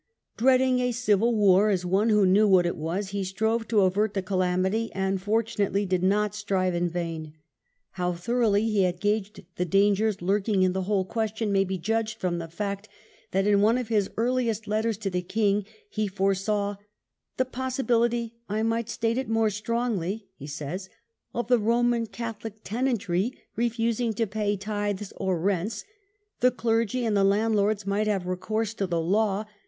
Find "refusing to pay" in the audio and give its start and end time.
23.55-24.57